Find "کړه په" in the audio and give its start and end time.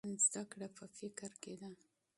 0.51-0.85